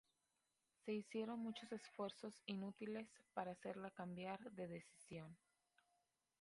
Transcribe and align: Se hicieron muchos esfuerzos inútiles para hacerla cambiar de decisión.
Se 0.83 0.93
hicieron 0.93 1.37
muchos 1.43 1.71
esfuerzos 1.71 2.33
inútiles 2.47 3.07
para 3.35 3.51
hacerla 3.51 3.91
cambiar 3.91 4.39
de 4.53 4.67
decisión. 4.67 5.37